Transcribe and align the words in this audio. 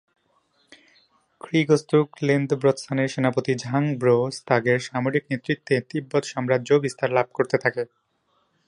খ্রি-গ্ত্সুগ-ল্দে-ব্র্ত্সানের 1.41 3.11
সেনাপতি 3.13 3.53
ঝাং-'ব্রো-স্তাগের 3.63 4.79
সামরিক 4.79 5.23
নেতৃত্বে 5.31 5.75
তিব্বত 5.89 6.23
সাম্রাজ্য 6.25 6.69
বিস্তার 6.83 7.09
লাভ 7.13 7.27
করতে 7.33 7.57
থাকে। 7.57 7.83